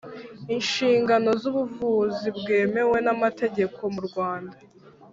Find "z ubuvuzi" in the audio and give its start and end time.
1.41-2.27